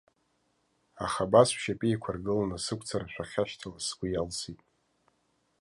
Аха 1.05 1.21
абас 1.27 1.47
шәшьапы 1.53 1.85
еиқәыргыланы 1.87 2.57
сықәцара 2.65 3.07
шәахьашьҭалаз 3.13 3.83
сгәы 3.89 4.07
иалсит. 4.09 4.59